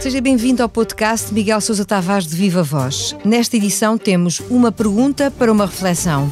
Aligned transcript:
Seja 0.00 0.20
bem-vindo 0.20 0.62
ao 0.62 0.68
podcast 0.68 1.32
Miguel 1.32 1.60
Sousa 1.60 1.84
Tavares 1.84 2.26
de 2.26 2.34
Viva 2.36 2.62
Voz. 2.62 3.14
Nesta 3.24 3.56
edição 3.56 3.96
temos 3.96 4.40
uma 4.50 4.72
pergunta 4.72 5.30
para 5.30 5.50
uma 5.50 5.64
reflexão. 5.64 6.30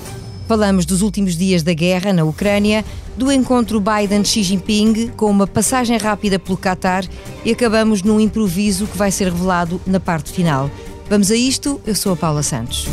Falamos 0.48 0.84
dos 0.84 1.00
últimos 1.00 1.37
dias 1.37 1.62
da 1.62 1.72
guerra 1.72 2.12
na 2.12 2.24
Ucrânia, 2.24 2.84
do 3.16 3.30
encontro 3.30 3.80
Biden-Xi 3.80 4.42
Jinping, 4.42 5.12
com 5.16 5.30
uma 5.30 5.46
passagem 5.46 5.96
rápida 5.96 6.38
pelo 6.38 6.58
Qatar 6.58 7.04
e 7.44 7.52
acabamos 7.52 8.02
num 8.02 8.18
improviso 8.18 8.86
que 8.86 8.98
vai 8.98 9.12
ser 9.12 9.32
revelado 9.32 9.80
na 9.86 10.00
parte 10.00 10.32
final. 10.32 10.68
Vamos 11.08 11.30
a 11.30 11.36
isto, 11.36 11.80
eu 11.86 11.94
sou 11.94 12.12
a 12.12 12.16
Paula 12.16 12.42
Santos. 12.42 12.86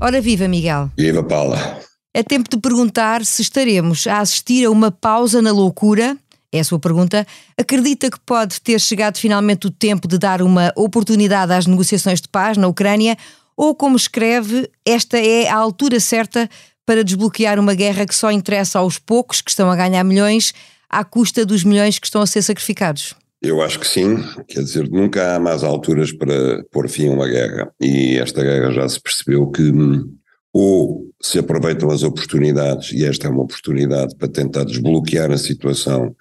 Ora 0.00 0.20
viva, 0.20 0.46
Miguel. 0.48 0.90
Viva, 0.96 1.22
Paula. 1.22 1.80
É 2.12 2.22
tempo 2.22 2.48
de 2.48 2.56
perguntar 2.58 3.24
se 3.24 3.42
estaremos 3.42 4.06
a 4.06 4.20
assistir 4.20 4.64
a 4.64 4.70
uma 4.70 4.90
pausa 4.90 5.40
na 5.40 5.50
loucura. 5.50 6.16
É 6.52 6.60
a 6.60 6.64
sua 6.64 6.78
pergunta. 6.78 7.26
Acredita 7.58 8.10
que 8.10 8.20
pode 8.20 8.60
ter 8.60 8.80
chegado 8.80 9.18
finalmente 9.18 9.66
o 9.66 9.70
tempo 9.70 10.06
de 10.06 10.18
dar 10.18 10.40
uma 10.42 10.72
oportunidade 10.76 11.52
às 11.52 11.66
negociações 11.66 12.20
de 12.20 12.28
paz 12.28 12.56
na 12.56 12.68
Ucrânia? 12.68 13.16
Ou, 13.56 13.74
como 13.74 13.96
escreve, 13.96 14.70
esta 14.84 15.18
é 15.18 15.48
a 15.48 15.56
altura 15.56 15.98
certa 15.98 16.48
para 16.86 17.02
desbloquear 17.02 17.58
uma 17.58 17.74
guerra 17.74 18.06
que 18.06 18.14
só 18.14 18.30
interessa 18.30 18.78
aos 18.78 18.98
poucos 18.98 19.40
que 19.40 19.50
estão 19.50 19.70
a 19.70 19.76
ganhar 19.76 20.04
milhões 20.04 20.52
à 20.88 21.02
custa 21.02 21.44
dos 21.44 21.64
milhões 21.64 21.98
que 21.98 22.06
estão 22.06 22.22
a 22.22 22.26
ser 22.26 22.42
sacrificados? 22.42 23.14
Eu 23.44 23.60
acho 23.60 23.78
que 23.78 23.86
sim, 23.86 24.16
quer 24.48 24.62
dizer, 24.62 24.88
nunca 24.88 25.36
há 25.36 25.38
mais 25.38 25.62
alturas 25.62 26.10
para 26.10 26.64
pôr 26.70 26.88
fim 26.88 27.08
a 27.08 27.12
uma 27.12 27.28
guerra. 27.28 27.70
E 27.78 28.16
esta 28.16 28.42
guerra 28.42 28.72
já 28.72 28.88
se 28.88 28.98
percebeu 28.98 29.50
que 29.50 29.62
hum, 29.62 30.16
ou 30.50 31.10
se 31.20 31.38
aproveitam 31.38 31.90
as 31.90 32.02
oportunidades, 32.02 32.92
e 32.92 33.04
esta 33.04 33.26
é 33.26 33.30
uma 33.30 33.42
oportunidade 33.42 34.16
para 34.16 34.28
tentar 34.28 34.64
desbloquear 34.64 35.30
a 35.30 35.36
situação 35.36 36.16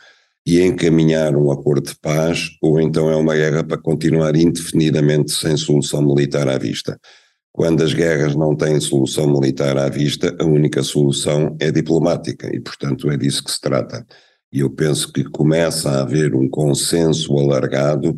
e 0.45 0.59
encaminhar 0.61 1.33
um 1.37 1.49
acordo 1.49 1.89
de 1.89 1.95
paz, 1.97 2.49
ou 2.61 2.81
então 2.81 3.09
é 3.09 3.15
uma 3.15 3.35
guerra 3.35 3.63
para 3.63 3.77
continuar 3.77 4.35
indefinidamente 4.35 5.31
sem 5.31 5.55
solução 5.55 6.01
militar 6.01 6.49
à 6.49 6.57
vista. 6.57 6.99
Quando 7.53 7.83
as 7.83 7.93
guerras 7.93 8.35
não 8.35 8.53
têm 8.53 8.81
solução 8.81 9.31
militar 9.31 9.77
à 9.77 9.87
vista, 9.87 10.35
a 10.41 10.43
única 10.43 10.83
solução 10.83 11.55
é 11.61 11.71
diplomática, 11.71 12.53
e 12.53 12.59
portanto 12.59 13.09
é 13.09 13.15
disso 13.15 13.41
que 13.43 13.51
se 13.51 13.61
trata. 13.61 14.05
E 14.53 14.59
eu 14.59 14.69
penso 14.69 15.11
que 15.11 15.23
começa 15.23 15.89
a 15.89 16.01
haver 16.01 16.35
um 16.35 16.47
consenso 16.47 17.37
alargado 17.39 18.17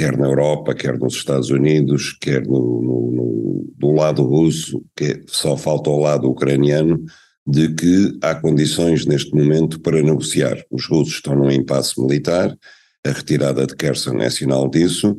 quer 0.00 0.16
na 0.16 0.26
Europa, 0.26 0.74
quer 0.74 0.98
nos 0.98 1.14
Estados 1.14 1.50
Unidos, 1.50 2.16
quer 2.18 2.46
no, 2.46 2.80
no, 2.82 3.10
no, 3.12 3.74
do 3.76 3.92
lado 3.92 4.22
russo, 4.22 4.82
que 4.96 5.22
só 5.26 5.58
falta 5.58 5.90
ao 5.90 6.00
lado 6.00 6.26
ucraniano, 6.26 7.04
de 7.46 7.74
que 7.74 8.18
há 8.22 8.34
condições 8.34 9.04
neste 9.04 9.34
momento 9.34 9.78
para 9.80 10.02
negociar. 10.02 10.56
Os 10.70 10.86
russos 10.86 11.16
estão 11.16 11.34
num 11.34 11.50
impasse 11.50 12.00
militar, 12.00 12.56
a 13.06 13.10
retirada 13.10 13.66
de 13.66 13.74
Kherson 13.76 14.16
é 14.20 14.30
sinal 14.30 14.70
disso, 14.70 15.16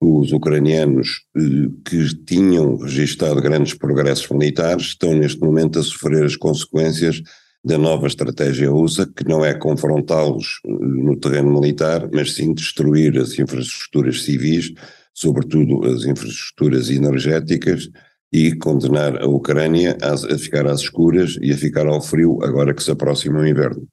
os 0.00 0.32
ucranianos 0.32 1.22
eh, 1.36 1.40
que 1.84 2.14
tinham 2.24 2.76
registado 2.76 3.42
grandes 3.42 3.74
progressos 3.74 4.28
militares 4.30 4.86
estão 4.86 5.12
neste 5.12 5.40
momento 5.40 5.78
a 5.78 5.82
sofrer 5.82 6.24
as 6.24 6.36
consequências 6.36 7.20
da 7.64 7.76
nova 7.76 8.06
estratégia 8.06 8.70
russa, 8.70 9.06
que 9.06 9.26
não 9.28 9.44
é 9.44 9.54
confrontá-los 9.54 10.60
eh, 10.64 10.70
no 10.70 11.16
terreno 11.16 11.52
militar, 11.52 12.08
mas 12.12 12.34
sim 12.34 12.54
destruir 12.54 13.18
as 13.18 13.38
infraestruturas 13.38 14.22
civis, 14.22 14.72
sobretudo 15.12 15.86
as 15.86 16.04
infraestruturas 16.04 16.88
energéticas, 16.88 17.90
e 18.32 18.54
condenar 18.56 19.20
a 19.20 19.26
Ucrânia 19.26 19.98
a 20.00 20.38
ficar 20.38 20.66
às 20.66 20.80
escuras 20.80 21.36
e 21.42 21.52
a 21.52 21.56
ficar 21.56 21.86
ao 21.86 22.00
frio 22.00 22.38
agora 22.42 22.72
que 22.72 22.82
se 22.82 22.90
aproxima 22.90 23.40
o 23.40 23.46
inverno. 23.46 23.86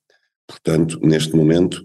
Portanto, 0.47 0.99
neste 1.01 1.35
momento, 1.35 1.83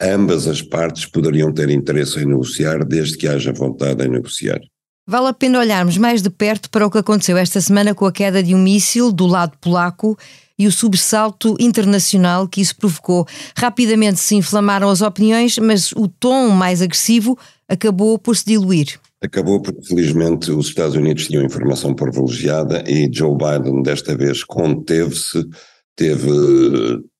ambas 0.00 0.46
as 0.46 0.60
partes 0.60 1.06
poderiam 1.06 1.52
ter 1.52 1.70
interesse 1.70 2.20
em 2.20 2.26
negociar, 2.26 2.84
desde 2.84 3.16
que 3.16 3.26
haja 3.26 3.52
vontade 3.52 4.04
em 4.04 4.08
negociar. 4.08 4.60
Vale 5.06 5.28
a 5.28 5.32
pena 5.32 5.58
olharmos 5.58 5.96
mais 5.96 6.22
de 6.22 6.30
perto 6.30 6.70
para 6.70 6.86
o 6.86 6.90
que 6.90 6.98
aconteceu 6.98 7.36
esta 7.36 7.60
semana 7.60 7.94
com 7.94 8.06
a 8.06 8.12
queda 8.12 8.42
de 8.42 8.54
um 8.54 8.58
míssil 8.58 9.10
do 9.10 9.26
lado 9.26 9.56
polaco 9.60 10.16
e 10.58 10.66
o 10.66 10.72
sobressalto 10.72 11.56
internacional 11.58 12.48
que 12.48 12.60
isso 12.60 12.76
provocou. 12.76 13.26
Rapidamente 13.56 14.20
se 14.20 14.34
inflamaram 14.34 14.88
as 14.88 15.00
opiniões, 15.00 15.58
mas 15.58 15.92
o 15.92 16.08
tom 16.08 16.48
mais 16.48 16.82
agressivo 16.82 17.38
acabou 17.68 18.18
por 18.18 18.36
se 18.36 18.44
diluir. 18.44 19.00
Acabou 19.22 19.62
porque, 19.62 19.86
felizmente, 19.86 20.50
os 20.50 20.66
Estados 20.66 20.96
Unidos 20.96 21.28
tinham 21.28 21.44
informação 21.44 21.94
privilegiada 21.94 22.82
e 22.88 23.08
Joe 23.12 23.36
Biden, 23.36 23.82
desta 23.82 24.16
vez, 24.16 24.42
conteve-se, 24.42 25.46
teve, 25.94 26.28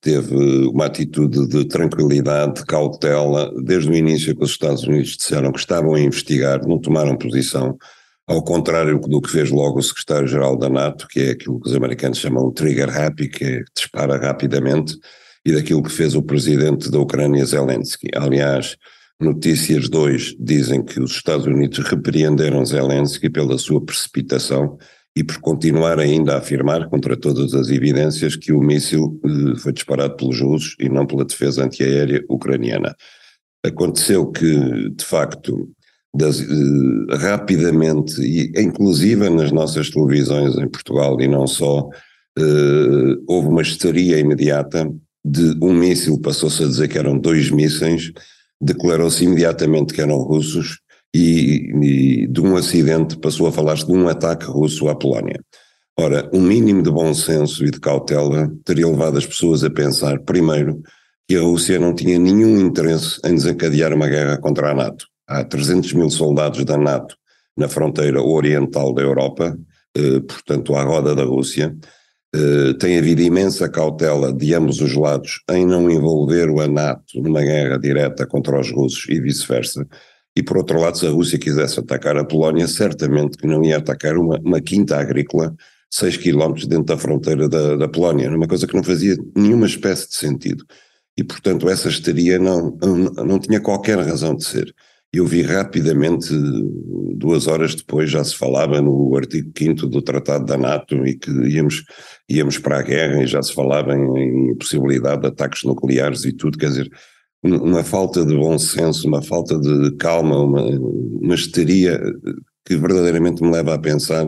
teve 0.01 0.35
uma 0.67 0.85
atitude 0.85 1.47
de 1.47 1.65
tranquilidade, 1.65 2.55
de 2.55 2.65
cautela. 2.65 3.53
Desde 3.63 3.89
o 3.89 3.95
início 3.95 4.35
que 4.35 4.43
os 4.43 4.51
Estados 4.51 4.83
Unidos 4.83 5.15
disseram 5.15 5.51
que 5.51 5.59
estavam 5.59 5.95
a 5.95 5.99
investigar, 5.99 6.67
não 6.67 6.77
tomaram 6.77 7.15
posição 7.15 7.77
ao 8.27 8.43
contrário 8.43 8.99
do 8.99 9.21
que 9.21 9.29
fez 9.29 9.49
logo 9.49 9.79
o 9.79 9.83
secretário-geral 9.83 10.57
da 10.57 10.69
NATO, 10.69 11.07
que 11.07 11.21
é 11.21 11.29
aquilo 11.31 11.59
que 11.59 11.69
os 11.69 11.75
americanos 11.75 12.17
chamam 12.17 12.51
trigger 12.51 12.89
happy, 12.95 13.29
que 13.29 13.43
é, 13.43 13.63
dispara 13.75 14.17
rapidamente, 14.17 14.97
e 15.45 15.51
daquilo 15.51 15.83
que 15.83 15.91
fez 15.91 16.15
o 16.15 16.23
presidente 16.23 16.89
da 16.89 16.99
Ucrânia, 16.99 17.45
Zelensky. 17.45 18.07
Aliás, 18.15 18.77
Notícias 19.19 19.89
2 19.89 20.35
dizem 20.39 20.83
que 20.83 20.99
os 21.01 21.11
Estados 21.11 21.45
Unidos 21.45 21.79
repreenderam 21.79 22.65
Zelensky 22.65 23.29
pela 23.29 23.57
sua 23.57 23.83
precipitação 23.83 24.77
e 25.15 25.23
por 25.23 25.39
continuar 25.39 25.99
ainda 25.99 26.33
a 26.33 26.37
afirmar, 26.39 26.89
contra 26.89 27.15
todas 27.15 27.53
as 27.53 27.69
evidências, 27.69 28.35
que 28.35 28.51
o 28.51 28.59
míssil 28.59 29.19
eh, 29.23 29.59
foi 29.59 29.71
disparado 29.71 30.15
pelos 30.15 30.41
russos 30.41 30.75
e 30.79 30.89
não 30.89 31.05
pela 31.05 31.23
defesa 31.23 31.63
antiaérea 31.63 32.23
ucraniana. 32.27 32.95
Aconteceu 33.63 34.31
que, 34.31 34.89
de 34.89 35.05
facto, 35.05 35.69
das, 36.15 36.39
uh, 36.39 37.05
rapidamente, 37.17 38.21
e 38.21 38.51
inclusive 38.61 39.29
nas 39.29 39.51
nossas 39.51 39.89
televisões 39.89 40.55
em 40.57 40.69
Portugal 40.69 41.19
e 41.19 41.27
não 41.27 41.47
só, 41.47 41.79
uh, 41.81 43.23
houve 43.27 43.47
uma 43.47 43.61
histeria 43.61 44.19
imediata 44.19 44.89
de 45.25 45.57
um 45.61 45.73
míssil, 45.73 46.19
passou-se 46.19 46.63
a 46.63 46.67
dizer 46.67 46.87
que 46.87 46.99
eram 46.99 47.17
dois 47.17 47.49
mísseis, 47.49 48.11
declarou-se 48.61 49.23
imediatamente 49.23 49.93
que 49.93 50.01
eram 50.01 50.17
russos 50.17 50.79
e, 51.15 51.71
e, 51.81 52.27
de 52.27 52.41
um 52.41 52.55
acidente 52.55 53.17
passou 53.17 53.47
a 53.47 53.51
falar-se 53.51 53.85
de 53.85 53.91
um 53.91 54.07
ataque 54.07 54.45
russo 54.45 54.89
à 54.89 54.95
Polónia. 54.95 55.39
Ora, 55.97 56.29
um 56.33 56.41
mínimo 56.41 56.81
de 56.81 56.91
bom 56.91 57.13
senso 57.13 57.63
e 57.65 57.71
de 57.71 57.79
cautela 57.79 58.51
teria 58.65 58.87
levado 58.87 59.17
as 59.17 59.25
pessoas 59.25 59.63
a 59.63 59.69
pensar, 59.69 60.19
primeiro, 60.19 60.81
que 61.27 61.35
a 61.35 61.41
Rússia 61.41 61.79
não 61.79 61.93
tinha 61.93 62.19
nenhum 62.19 62.59
interesse 62.59 63.19
em 63.23 63.35
desencadear 63.35 63.93
uma 63.93 64.07
guerra 64.07 64.37
contra 64.37 64.71
a 64.71 64.73
NATO 64.73 65.12
há 65.27 65.43
300 65.43 65.93
mil 65.93 66.09
soldados 66.09 66.63
da 66.65 66.77
NATO 66.77 67.15
na 67.57 67.67
fronteira 67.67 68.21
oriental 68.21 68.93
da 68.93 69.01
Europa, 69.01 69.57
eh, 69.95 70.19
portanto 70.21 70.75
à 70.75 70.83
roda 70.83 71.15
da 71.15 71.23
Rússia. 71.23 71.75
Eh, 72.35 72.73
tem 72.79 72.97
havido 72.97 73.21
imensa 73.21 73.69
cautela 73.69 74.33
de 74.33 74.55
ambos 74.55 74.81
os 74.81 74.95
lados 74.95 75.43
em 75.51 75.65
não 75.65 75.89
envolver 75.89 76.49
o 76.49 76.67
NATO 76.67 77.21
numa 77.21 77.41
guerra 77.41 77.77
direta 77.77 78.25
contra 78.25 78.59
os 78.59 78.71
russos 78.71 79.05
e 79.07 79.21
vice-versa. 79.21 79.87
E 80.35 80.41
por 80.41 80.57
outro 80.57 80.79
lado, 80.79 80.97
se 80.97 81.05
a 81.05 81.11
Rússia 81.11 81.37
quisesse 81.37 81.79
atacar 81.79 82.17
a 82.17 82.25
Polónia, 82.25 82.67
certamente 82.67 83.37
que 83.37 83.45
não 83.45 83.63
ia 83.63 83.77
atacar 83.77 84.17
uma, 84.17 84.39
uma 84.39 84.59
quinta 84.59 84.97
agrícola 84.97 85.53
6 85.91 86.17
quilómetros 86.17 86.65
dentro 86.65 86.85
da 86.85 86.97
fronteira 86.97 87.47
da, 87.47 87.75
da 87.75 87.87
Polónia, 87.87 88.35
uma 88.35 88.47
coisa 88.47 88.65
que 88.65 88.73
não 88.73 88.83
fazia 88.83 89.15
nenhuma 89.35 89.67
espécie 89.67 90.09
de 90.09 90.15
sentido. 90.15 90.65
E, 91.15 91.23
portanto, 91.23 91.69
essa 91.69 91.87
histeria 91.87 92.39
não, 92.39 92.75
não, 92.81 92.97
não 93.25 93.39
tinha 93.39 93.61
qualquer 93.61 93.99
razão 93.99 94.35
de 94.35 94.43
ser. 94.43 94.73
Eu 95.13 95.27
vi 95.27 95.43
rapidamente, 95.43 96.33
duas 97.15 97.45
horas 97.45 97.75
depois, 97.75 98.09
já 98.09 98.23
se 98.23 98.35
falava 98.35 98.81
no 98.81 99.15
artigo 99.15 99.51
5 99.55 99.85
do 99.85 100.01
Tratado 100.01 100.45
da 100.45 100.57
NATO 100.57 101.05
e 101.05 101.15
que 101.15 101.29
íamos, 101.29 101.83
íamos 102.27 102.57
para 102.57 102.79
a 102.79 102.81
guerra 102.81 103.21
e 103.21 103.27
já 103.27 103.41
se 103.43 103.53
falava 103.53 103.93
em, 103.93 104.49
em 104.49 104.55
possibilidade 104.55 105.21
de 105.21 105.27
ataques 105.27 105.63
nucleares 105.63 106.25
e 106.25 106.33
tudo, 106.33 106.57
quer 106.57 106.69
dizer, 106.69 106.89
uma 107.43 107.83
falta 107.83 108.25
de 108.25 108.35
bom 108.35 108.57
senso, 108.57 109.07
uma 109.07 109.21
falta 109.21 109.59
de 109.59 109.91
calma, 109.97 110.39
uma, 110.39 110.63
uma 110.63 111.35
histeria 111.35 112.01
que 112.65 112.75
verdadeiramente 112.75 113.43
me 113.43 113.51
leva 113.51 113.75
a 113.75 113.79
pensar 113.79 114.25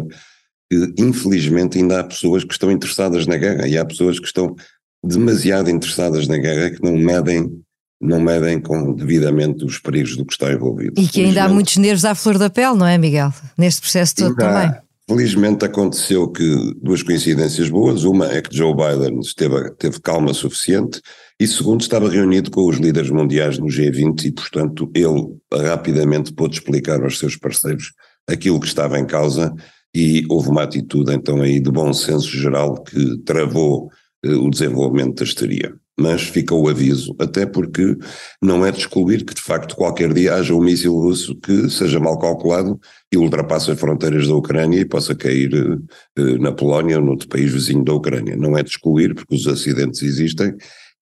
que, 0.69 0.93
infelizmente, 0.99 1.79
ainda 1.79 2.01
há 2.01 2.03
pessoas 2.03 2.43
que 2.43 2.53
estão 2.53 2.71
interessadas 2.71 3.25
na 3.25 3.37
guerra 3.37 3.67
e 3.67 3.75
há 3.75 3.85
pessoas 3.85 4.19
que 4.19 4.27
estão 4.27 4.55
demasiado 5.03 5.69
interessadas 5.69 6.27
na 6.27 6.37
guerra 6.37 6.71
que 6.71 6.83
não 6.83 6.95
medem 6.95 7.64
não 8.05 8.19
medem 8.19 8.59
com 8.59 8.93
devidamente 8.93 9.65
os 9.65 9.79
perigos 9.79 10.15
do 10.15 10.25
que 10.25 10.33
está 10.33 10.51
envolvido. 10.51 10.99
E 10.99 11.07
que 11.07 11.23
ainda 11.23 11.43
há 11.43 11.49
muitos 11.49 11.77
nervos 11.77 12.05
à 12.05 12.15
flor 12.15 12.37
da 12.37 12.49
pele, 12.49 12.75
não 12.75 12.85
é, 12.85 12.97
Miguel? 12.97 13.33
Neste 13.57 13.81
processo 13.81 14.15
todo 14.15 14.35
também. 14.35 14.71
Felizmente 15.07 15.63
aconteceu 15.63 16.27
que 16.27 16.73
duas 16.81 17.03
coincidências 17.03 17.69
boas. 17.69 18.03
Uma 18.03 18.25
é 18.25 18.41
que 18.41 18.55
Joe 18.55 18.73
Biden 18.73 19.19
esteve, 19.19 19.71
teve 19.77 19.99
calma 20.01 20.33
suficiente 20.33 20.99
E 21.39 21.45
segundo, 21.45 21.81
estava 21.81 22.09
reunido 22.09 22.49
com 22.49 22.67
os 22.67 22.77
líderes 22.77 23.11
mundiais 23.11 23.59
no 23.59 23.67
G20 23.67 24.25
e, 24.25 24.31
portanto, 24.31 24.89
ele 24.95 25.37
rapidamente 25.67 26.33
pôde 26.33 26.55
explicar 26.55 27.03
aos 27.03 27.19
seus 27.19 27.35
parceiros 27.35 27.93
aquilo 28.27 28.59
que 28.59 28.67
estava 28.67 28.97
em 28.97 29.05
causa 29.05 29.53
e 29.95 30.25
houve 30.27 30.49
uma 30.49 30.63
atitude 30.63 31.13
então 31.13 31.41
aí 31.41 31.59
de 31.59 31.71
bom 31.71 31.93
senso 31.93 32.27
geral 32.27 32.83
que 32.83 33.17
travou 33.19 33.89
eh, 34.25 34.33
o 34.33 34.49
desenvolvimento 34.49 35.19
da 35.19 35.23
histeria. 35.23 35.73
Mas 35.97 36.23
fica 36.23 36.53
o 36.53 36.67
aviso, 36.67 37.15
até 37.19 37.45
porque 37.45 37.95
não 38.41 38.65
é 38.65 38.71
de 38.71 38.79
excluir 38.79 39.23
que 39.23 39.33
de 39.33 39.41
facto 39.41 39.75
qualquer 39.75 40.13
dia 40.13 40.35
haja 40.35 40.53
um 40.53 40.61
míssil 40.61 40.93
russo 40.93 41.35
que 41.35 41.69
seja 41.69 41.99
mal 41.99 42.19
calculado 42.19 42.77
e 43.11 43.17
ultrapasse 43.17 43.71
as 43.71 43.79
fronteiras 43.79 44.27
da 44.27 44.35
Ucrânia 44.35 44.79
e 44.79 44.85
possa 44.85 45.15
cair 45.15 45.53
eh, 46.17 46.37
na 46.37 46.51
Polónia 46.51 46.97
ou 46.97 47.05
noutro 47.05 47.29
país 47.29 47.51
vizinho 47.53 47.83
da 47.83 47.93
Ucrânia. 47.93 48.35
Não 48.35 48.57
é 48.57 48.63
de 48.63 48.71
excluir 48.71 49.15
porque 49.15 49.35
os 49.35 49.47
acidentes 49.47 50.01
existem 50.01 50.53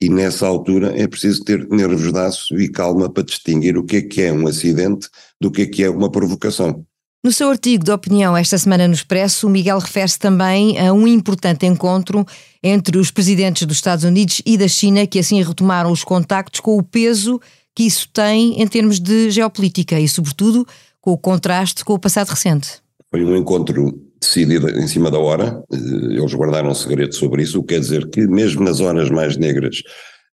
e 0.04 0.10
nessa 0.10 0.46
altura 0.46 0.94
é 1.00 1.08
preciso 1.08 1.44
ter 1.44 1.68
nervos 1.70 2.12
de 2.12 2.20
aço 2.20 2.60
e 2.60 2.70
calma 2.70 3.10
para 3.10 3.24
distinguir 3.24 3.78
o 3.78 3.86
que 3.86 3.98
é 3.98 4.02
que 4.02 4.22
é 4.22 4.34
um 4.34 4.46
acidente 4.48 5.08
do 5.40 5.50
que 5.50 5.62
é 5.62 5.66
que 5.66 5.84
é 5.84 5.90
uma 5.90 6.12
provocação. 6.12 6.86
No 7.24 7.32
seu 7.32 7.50
artigo 7.50 7.86
de 7.86 7.92
opinião 7.92 8.36
esta 8.36 8.58
semana 8.58 8.86
no 8.86 8.94
Expresso, 8.94 9.48
Miguel 9.48 9.80
refere-se 9.80 10.20
também 10.20 10.78
a 10.78 10.92
um 10.92 11.08
importante 11.08 11.66
encontro 11.66 12.26
entre 12.62 12.98
os 12.98 13.12
presidentes 13.12 13.66
dos 13.66 13.78
Estados 13.78 14.04
Unidos 14.04 14.42
e 14.46 14.58
da 14.58 14.68
China, 14.68 15.08
que 15.08 15.20
assim 15.20 15.42
retomaram 15.42 15.90
os 15.90 16.04
contactos 16.04 16.60
com 16.60 16.78
o 16.78 16.84
peso 16.84 17.40
que 17.74 17.84
isso 17.84 18.10
tem 18.12 18.62
em 18.62 18.68
termos 18.68 19.00
de 19.00 19.32
geopolítica 19.32 19.98
e, 19.98 20.06
sobretudo, 20.06 20.68
com 21.00 21.12
o 21.12 21.18
contraste 21.18 21.86
com 21.86 21.94
o 21.94 22.00
passado 22.00 22.28
recente. 22.28 22.82
Foi 23.10 23.24
um 23.24 23.38
encontro 23.38 23.98
decidido 24.20 24.70
em 24.70 24.86
cima 24.86 25.10
da 25.10 25.18
hora, 25.18 25.64
eh, 25.72 25.78
eles 25.78 26.34
guardaram 26.34 26.72
um 26.72 26.76
segredo 26.76 27.16
sobre 27.16 27.44
isso, 27.44 27.58
o 27.58 27.64
que 27.64 27.74
quer 27.74 27.80
dizer 27.80 28.10
que, 28.10 28.28
mesmo 28.28 28.66
nas 28.66 28.82
horas 28.82 29.10
mais 29.10 29.38
negras, 29.38 29.78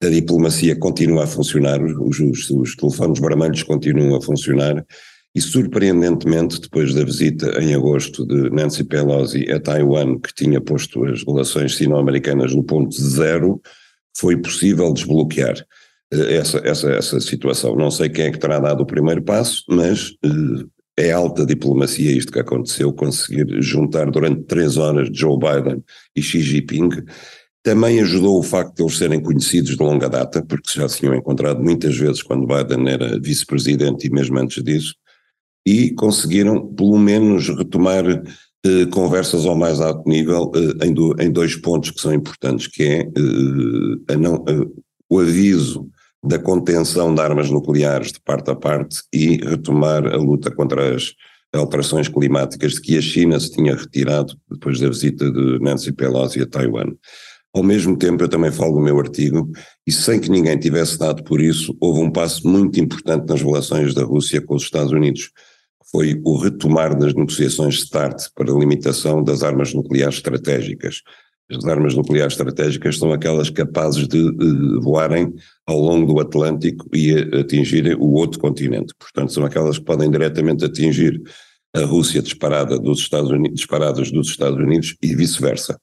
a 0.02 0.08
diplomacia 0.08 0.74
continua 0.74 1.22
a 1.22 1.26
funcionar, 1.28 1.80
os, 1.80 2.18
os, 2.18 2.50
os 2.50 2.74
telefones 2.74 3.20
vermelhos 3.20 3.62
continuam 3.62 4.16
a 4.16 4.20
funcionar 4.20 4.84
e, 5.34 5.40
surpreendentemente, 5.40 6.60
depois 6.60 6.92
da 6.92 7.04
visita 7.04 7.62
em 7.62 7.74
agosto 7.74 8.26
de 8.26 8.50
Nancy 8.50 8.82
Pelosi 8.82 9.50
a 9.50 9.60
Taiwan, 9.60 10.18
que 10.18 10.34
tinha 10.34 10.60
posto 10.60 11.04
as 11.04 11.24
relações 11.24 11.76
sino-americanas 11.76 12.54
no 12.54 12.64
ponto 12.64 12.94
zero, 13.00 13.60
foi 14.16 14.36
possível 14.36 14.92
desbloquear 14.92 15.54
uh, 16.12 16.22
essa, 16.22 16.58
essa, 16.64 16.90
essa 16.90 17.20
situação. 17.20 17.76
Não 17.76 17.90
sei 17.90 18.08
quem 18.08 18.26
é 18.26 18.30
que 18.32 18.40
terá 18.40 18.58
dado 18.58 18.82
o 18.82 18.86
primeiro 18.86 19.22
passo, 19.22 19.62
mas 19.68 20.10
uh, 20.24 20.68
é 20.96 21.12
alta 21.12 21.46
diplomacia 21.46 22.10
isto 22.10 22.32
que 22.32 22.40
aconteceu, 22.40 22.92
conseguir 22.92 23.62
juntar 23.62 24.10
durante 24.10 24.42
três 24.42 24.76
horas 24.76 25.08
Joe 25.12 25.38
Biden 25.38 25.82
e 26.14 26.22
Xi 26.22 26.40
Jinping. 26.40 26.90
Também 27.62 28.00
ajudou 28.00 28.38
o 28.38 28.42
facto 28.42 28.74
de 28.74 28.82
eles 28.82 28.98
serem 28.98 29.20
conhecidos 29.20 29.76
de 29.76 29.82
longa 29.82 30.08
data, 30.08 30.44
porque 30.44 30.72
já 30.74 30.88
se 30.88 30.98
tinham 30.98 31.14
encontrado 31.14 31.62
muitas 31.62 31.96
vezes 31.96 32.22
quando 32.22 32.46
Biden 32.46 32.88
era 32.88 33.20
vice-presidente 33.20 34.08
e 34.08 34.10
mesmo 34.10 34.36
antes 34.38 34.62
disso 34.64 34.94
e 35.70 35.90
conseguiram 35.90 36.66
pelo 36.74 36.98
menos 36.98 37.48
retomar 37.48 38.04
eh, 38.04 38.86
conversas 38.90 39.46
ao 39.46 39.54
mais 39.54 39.80
alto 39.80 40.08
nível 40.08 40.50
eh, 40.52 40.86
em, 40.86 40.92
do, 40.92 41.14
em, 41.20 41.30
dois 41.30 41.54
pontos 41.54 41.92
que 41.92 42.00
são 42.00 42.12
importantes, 42.12 42.66
que 42.66 42.82
é 42.82 43.00
eh, 43.02 44.16
não, 44.16 44.44
o 45.08 45.20
aviso 45.20 45.88
da 46.24 46.40
contenção 46.40 47.14
de 47.14 47.20
armas 47.20 47.50
nucleares 47.50 48.10
de 48.10 48.20
parte 48.20 48.50
a 48.50 48.56
parte 48.56 48.96
e 49.12 49.36
retomar 49.36 50.04
a 50.08 50.16
luta 50.16 50.50
contra 50.50 50.96
as 50.96 51.14
alterações 51.54 52.08
climáticas 52.08 52.72
de 52.72 52.80
que 52.80 52.98
a 52.98 53.00
China 53.00 53.38
se 53.38 53.52
tinha 53.52 53.76
retirado 53.76 54.34
depois 54.50 54.80
da 54.80 54.88
visita 54.88 55.30
de 55.30 55.60
Nancy 55.60 55.92
Pelosi 55.92 56.42
a 56.42 56.46
Taiwan. 56.46 56.94
Ao 57.54 57.62
mesmo 57.62 57.96
tempo, 57.96 58.24
eu 58.24 58.28
também 58.28 58.50
falo 58.50 58.74
no 58.74 58.82
meu 58.82 58.98
artigo, 58.98 59.50
e 59.86 59.92
sem 59.92 60.20
que 60.20 60.30
ninguém 60.30 60.58
tivesse 60.58 60.98
dado 60.98 61.22
por 61.24 61.40
isso, 61.40 61.76
houve 61.80 62.00
um 62.00 62.10
passo 62.10 62.46
muito 62.46 62.80
importante 62.80 63.28
nas 63.28 63.40
relações 63.40 63.94
da 63.94 64.04
Rússia 64.04 64.40
com 64.40 64.54
os 64.56 64.64
Estados 64.64 64.92
Unidos 64.92 65.30
foi 65.90 66.20
o 66.24 66.38
retomar 66.38 66.96
das 66.96 67.14
negociações 67.14 67.80
START 67.80 68.28
para 68.34 68.52
a 68.52 68.58
limitação 68.58 69.22
das 69.22 69.42
armas 69.42 69.74
nucleares 69.74 70.16
estratégicas. 70.16 71.02
As 71.50 71.64
armas 71.64 71.96
nucleares 71.96 72.34
estratégicas 72.34 72.96
são 72.96 73.12
aquelas 73.12 73.50
capazes 73.50 74.06
de 74.06 74.18
uh, 74.18 74.80
voarem 74.80 75.34
ao 75.66 75.80
longo 75.80 76.14
do 76.14 76.20
Atlântico 76.20 76.88
e 76.94 77.12
atingirem 77.36 77.94
o 77.94 78.12
outro 78.12 78.38
continente. 78.38 78.94
Portanto, 78.96 79.32
são 79.32 79.44
aquelas 79.44 79.78
que 79.78 79.84
podem 79.84 80.08
diretamente 80.08 80.64
atingir 80.64 81.20
a 81.74 81.80
Rússia 81.80 82.22
disparada 82.22 82.78
dos 82.78 83.00
Estados 83.00 83.30
Unidos, 83.30 83.56
disparadas 83.56 84.12
dos 84.12 84.28
Estados 84.28 84.58
Unidos 84.58 84.96
e 85.02 85.14
vice-versa. 85.14 85.76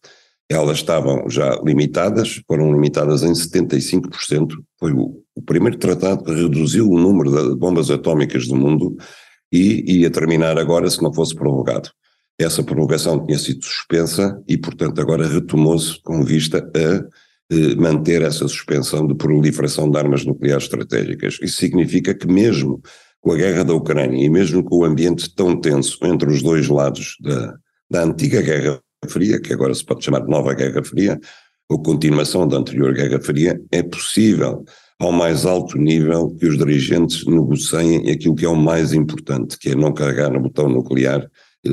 Elas 0.50 0.78
estavam 0.78 1.30
já 1.30 1.60
limitadas, 1.62 2.42
foram 2.48 2.72
limitadas 2.72 3.24
em 3.24 3.34
75%. 3.34 4.54
Foi 4.80 4.94
o, 4.94 5.22
o 5.36 5.42
primeiro 5.42 5.78
tratado 5.78 6.24
que 6.24 6.34
reduziu 6.34 6.90
o 6.90 6.98
número 6.98 7.30
de 7.30 7.56
bombas 7.58 7.92
atómicas 7.92 8.48
do 8.48 8.56
mundo 8.56 8.96
e 9.52 10.00
ia 10.00 10.10
terminar 10.10 10.58
agora 10.58 10.90
se 10.90 11.02
não 11.02 11.14
fosse 11.14 11.36
prorrogado. 11.36 11.90
Essa 12.40 12.64
prorrogação 12.64 13.26
tinha 13.26 13.40
sido 13.40 13.66
suspensa 13.66 14.42
e, 14.48 14.58
portanto, 14.58 15.02
agora 15.02 15.28
retomou-se 15.28 16.00
com 16.04 16.24
vista 16.24 16.60
a 16.60 16.80
eh, 17.50 17.76
manter 17.76 18.22
essa 18.22 18.48
suspensão 18.48 19.08
de 19.08 19.16
proliferação 19.16 19.90
de 19.90 19.98
armas 19.98 20.24
nucleares 20.24 20.66
estratégicas. 20.66 21.40
Isso 21.42 21.58
significa 21.58 22.14
que, 22.14 22.28
mesmo 22.28 22.82
com 23.22 23.32
a 23.32 23.38
guerra 23.38 23.64
da 23.64 23.74
Ucrânia 23.74 24.24
e 24.24 24.30
mesmo 24.30 24.64
com 24.64 24.78
o 24.78 24.86
ambiente 24.86 25.34
tão 25.34 25.60
tenso 25.60 25.98
entre 26.04 26.30
os 26.30 26.44
dois 26.44 26.68
lados 26.68 27.16
da, 27.22 27.56
da 27.90 28.04
antiga 28.04 28.42
Guerra 28.42 28.80
Fria, 29.08 29.40
que 29.40 29.54
agora 29.54 29.74
se 29.74 29.84
pode 29.84 30.06
chamar 30.06 30.22
de 30.22 30.30
Nova 30.30 30.54
Guerra 30.54 30.84
Fria, 30.84 31.20
ou 31.70 31.82
continuação 31.82 32.48
da 32.48 32.58
anterior 32.58 32.94
Guerra 32.94 33.20
Fria, 33.20 33.60
é 33.72 33.82
possível 33.82 34.64
ao 35.00 35.12
mais 35.12 35.46
alto 35.46 35.78
nível 35.78 36.36
que 36.40 36.48
os 36.48 36.58
dirigentes 36.58 37.26
negociem 37.26 38.10
aquilo 38.10 38.36
que 38.36 38.46
é 38.46 38.50
o 38.50 38.56
mais 38.56 38.94
importante, 38.94 39.58
que 39.58 39.70
é 39.70 39.76
não 39.76 39.94
carregar 39.94 40.32
no 40.32 40.40
botão 40.40 40.68
nuclear 40.68 41.30
eh, 41.66 41.70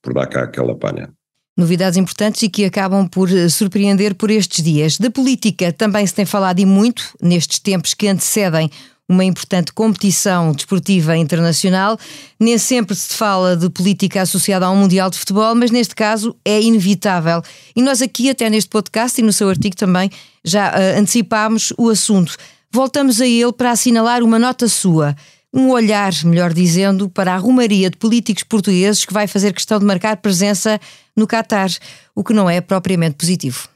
por 0.00 0.14
dar 0.14 0.26
cá 0.26 0.44
aquela 0.44 0.74
palha. 0.74 1.10
Novidades 1.56 1.96
importantes 1.96 2.42
e 2.42 2.48
que 2.48 2.64
acabam 2.64 3.08
por 3.08 3.30
eh, 3.30 3.48
surpreender 3.48 4.14
por 4.14 4.30
estes 4.30 4.64
dias. 4.64 4.98
Da 4.98 5.10
política 5.10 5.72
também 5.72 6.06
se 6.06 6.14
tem 6.14 6.24
falado 6.24 6.58
e 6.58 6.66
muito 6.66 7.14
nestes 7.20 7.58
tempos 7.58 7.92
que 7.92 8.08
antecedem 8.08 8.70
uma 9.08 9.24
importante 9.24 9.72
competição 9.72 10.52
desportiva 10.52 11.16
internacional. 11.16 11.98
Nem 12.40 12.58
sempre 12.58 12.94
se 12.94 13.14
fala 13.14 13.56
de 13.56 13.70
política 13.70 14.22
associada 14.22 14.66
ao 14.66 14.74
Mundial 14.74 15.10
de 15.10 15.18
Futebol, 15.18 15.54
mas 15.54 15.70
neste 15.70 15.94
caso 15.94 16.34
é 16.44 16.60
inevitável. 16.60 17.40
E 17.74 17.82
nós 17.82 18.02
aqui, 18.02 18.28
até 18.28 18.50
neste 18.50 18.68
podcast 18.68 19.20
e 19.20 19.24
no 19.24 19.32
seu 19.32 19.48
artigo 19.48 19.76
também, 19.76 20.10
já 20.46 20.70
uh, 20.70 21.00
antecipámos 21.00 21.72
o 21.76 21.90
assunto. 21.90 22.36
Voltamos 22.70 23.20
a 23.20 23.26
ele 23.26 23.52
para 23.52 23.72
assinalar 23.72 24.22
uma 24.22 24.38
nota 24.38 24.68
sua. 24.68 25.16
Um 25.52 25.70
olhar, 25.70 26.12
melhor 26.24 26.52
dizendo, 26.52 27.08
para 27.08 27.34
a 27.34 27.38
rumaria 27.38 27.90
de 27.90 27.96
políticos 27.96 28.44
portugueses 28.44 29.04
que 29.04 29.12
vai 29.12 29.26
fazer 29.26 29.52
questão 29.52 29.78
de 29.78 29.84
marcar 29.84 30.18
presença 30.18 30.78
no 31.16 31.26
Qatar, 31.26 31.70
o 32.14 32.22
que 32.22 32.32
não 32.32 32.48
é 32.48 32.60
propriamente 32.60 33.16
positivo. 33.16 33.68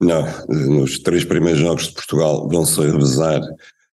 Não, 0.00 0.26
nos 0.48 0.98
três 0.98 1.24
primeiros 1.24 1.60
jogos 1.60 1.88
de 1.88 1.94
Portugal 1.94 2.48
vão-se 2.48 2.80
revezar 2.80 3.40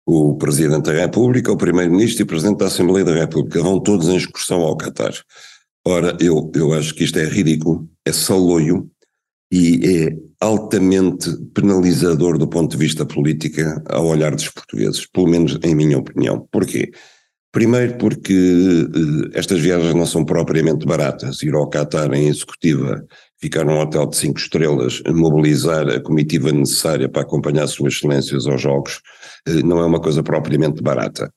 o 0.07 0.37
Presidente 0.37 0.85
da 0.85 0.93
República, 0.93 1.53
o 1.53 1.57
Primeiro-Ministro 1.57 2.23
e 2.23 2.25
o 2.25 2.27
Presidente 2.27 2.59
da 2.59 2.67
Assembleia 2.67 3.05
da 3.05 3.15
República. 3.15 3.61
Vão 3.61 3.81
todos 3.81 4.09
em 4.09 4.17
excursão 4.17 4.63
ao 4.63 4.77
Qatar. 4.77 5.13
Ora, 5.85 6.17
eu, 6.21 6.51
eu 6.55 6.73
acho 6.73 6.95
que 6.95 7.05
isto 7.05 7.19
é 7.19 7.25
ridículo, 7.25 7.89
é 8.05 8.13
saloio 8.13 8.89
e 9.51 10.07
é 10.07 10.17
altamente 10.41 11.31
penalizador 11.55 12.39
do 12.39 12.49
ponto 12.49 12.73
de 12.73 12.77
vista 12.77 13.07
político 13.07 13.61
ao 13.87 14.07
olhar 14.07 14.35
dos 14.35 14.49
portugueses, 14.49 15.07
pelo 15.07 15.29
menos 15.29 15.59
em 15.63 15.75
minha 15.75 15.99
opinião. 15.99 16.47
Porquê? 16.51 16.91
Primeiro 17.53 17.97
porque 17.97 18.35
uh, 18.35 19.31
estas 19.33 19.61
viagens 19.61 19.95
não 19.95 20.05
são 20.05 20.25
propriamente 20.25 20.85
baratas. 20.85 21.43
Ir 21.43 21.55
ao 21.55 21.71
Qatar 21.71 22.13
em 22.13 22.29
executiva, 22.29 23.03
ficar 23.41 23.65
num 23.65 23.79
hotel 23.79 24.07
de 24.07 24.17
cinco 24.17 24.39
estrelas, 24.39 25.03
mobilizar 25.07 25.89
a 25.89 26.01
comitiva 26.01 26.53
necessária 26.53 27.09
para 27.09 27.23
acompanhar 27.23 27.67
suas 27.67 27.95
excelências 27.95 28.47
aos 28.47 28.61
jogos, 28.61 29.01
uh, 29.49 29.67
não 29.67 29.79
é 29.79 29.87
uma 29.87 30.01
coisa 30.01 30.23
propriamente 30.23 30.83
barata. 30.83 31.33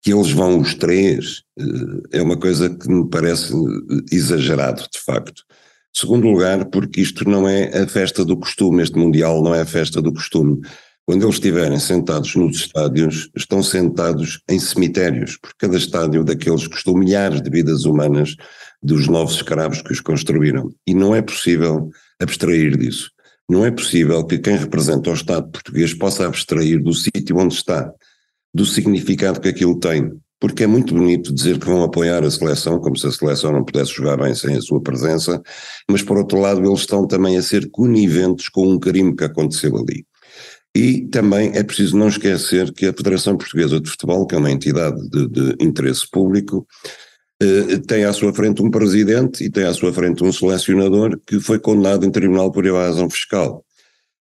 Que 0.00 0.12
eles 0.12 0.30
vão 0.30 0.60
os 0.60 0.74
três 0.74 1.38
uh, 1.58 2.02
é 2.12 2.22
uma 2.22 2.36
coisa 2.36 2.70
que 2.70 2.88
me 2.88 3.08
parece 3.10 3.52
exagerado, 4.12 4.82
de 4.82 5.00
facto. 5.04 5.42
Segundo 6.00 6.28
lugar, 6.28 6.66
porque 6.66 7.00
isto 7.00 7.28
não 7.28 7.48
é 7.48 7.76
a 7.76 7.88
festa 7.88 8.24
do 8.24 8.36
costume, 8.36 8.84
este 8.84 8.96
Mundial 8.96 9.42
não 9.42 9.52
é 9.52 9.62
a 9.62 9.66
festa 9.66 10.00
do 10.00 10.12
costume. 10.12 10.60
Quando 11.04 11.24
eles 11.24 11.34
estiverem 11.34 11.76
sentados 11.80 12.36
nos 12.36 12.56
estádios, 12.56 13.28
estão 13.36 13.64
sentados 13.64 14.40
em 14.48 14.60
cemitérios, 14.60 15.36
porque 15.36 15.56
cada 15.58 15.76
estádio 15.76 16.22
daqueles 16.22 16.68
custou 16.68 16.96
milhares 16.96 17.42
de 17.42 17.50
vidas 17.50 17.84
humanas 17.84 18.36
dos 18.80 19.08
novos 19.08 19.34
escravos 19.34 19.82
que 19.82 19.92
os 19.92 20.00
construíram. 20.00 20.70
E 20.86 20.94
não 20.94 21.16
é 21.16 21.20
possível 21.20 21.90
abstrair 22.20 22.78
disso. 22.78 23.10
Não 23.50 23.66
é 23.66 23.70
possível 23.72 24.24
que 24.24 24.38
quem 24.38 24.56
representa 24.56 25.10
o 25.10 25.14
Estado 25.14 25.50
português 25.50 25.92
possa 25.94 26.28
abstrair 26.28 26.80
do 26.80 26.94
sítio 26.94 27.38
onde 27.38 27.54
está, 27.54 27.92
do 28.54 28.64
significado 28.64 29.40
que 29.40 29.48
aquilo 29.48 29.80
tem. 29.80 30.12
Porque 30.40 30.62
é 30.62 30.66
muito 30.66 30.94
bonito 30.94 31.34
dizer 31.34 31.58
que 31.58 31.66
vão 31.66 31.82
apoiar 31.82 32.22
a 32.22 32.30
seleção, 32.30 32.78
como 32.78 32.96
se 32.96 33.06
a 33.06 33.12
seleção 33.12 33.52
não 33.52 33.64
pudesse 33.64 33.92
jogar 33.92 34.16
bem 34.16 34.34
sem 34.34 34.56
a 34.56 34.60
sua 34.60 34.80
presença, 34.80 35.42
mas 35.90 36.02
por 36.02 36.16
outro 36.16 36.38
lado 36.38 36.64
eles 36.64 36.80
estão 36.80 37.06
também 37.06 37.36
a 37.36 37.42
ser 37.42 37.68
coniventes 37.70 38.48
com 38.48 38.66
um 38.66 38.78
crime 38.78 39.16
que 39.16 39.24
aconteceu 39.24 39.76
ali. 39.76 40.06
E 40.76 41.06
também 41.08 41.50
é 41.54 41.62
preciso 41.62 41.96
não 41.96 42.08
esquecer 42.08 42.72
que 42.72 42.86
a 42.86 42.92
Federação 42.92 43.36
Portuguesa 43.36 43.80
de 43.80 43.90
Futebol, 43.90 44.26
que 44.26 44.34
é 44.34 44.38
uma 44.38 44.50
entidade 44.50 44.96
de, 45.08 45.26
de 45.26 45.56
interesse 45.60 46.08
público, 46.08 46.66
eh, 47.40 47.78
tem 47.86 48.04
à 48.04 48.12
sua 48.12 48.32
frente 48.32 48.62
um 48.62 48.70
presidente 48.70 49.44
e 49.44 49.50
tem 49.50 49.64
à 49.64 49.72
sua 49.72 49.92
frente 49.92 50.24
um 50.24 50.32
selecionador 50.32 51.18
que 51.26 51.40
foi 51.40 51.58
condenado 51.58 52.04
em 52.04 52.10
tribunal 52.10 52.50
por 52.50 52.66
evasão 52.66 53.08
fiscal 53.08 53.64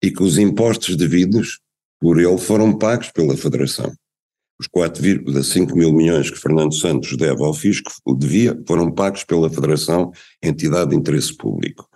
e 0.01 0.11
que 0.11 0.23
os 0.23 0.37
impostos 0.37 0.95
devidos 0.95 1.59
por 1.99 2.19
ele 2.19 2.37
foram 2.37 2.77
pagos 2.77 3.11
pela 3.11 3.35
Federação. 3.35 3.91
Os 4.59 4.67
4,5 4.67 5.73
mil 5.73 5.93
milhões 5.93 6.29
que 6.29 6.37
Fernando 6.37 6.73
Santos 6.73 7.15
deve 7.15 7.41
ao 7.43 7.53
fisco, 7.53 7.91
devia, 8.17 8.59
foram 8.67 8.91
pagos 8.91 9.23
pela 9.23 9.49
Federação, 9.49 10.11
entidade 10.43 10.89
de 10.89 10.97
interesse 10.97 11.35
público. 11.35 11.87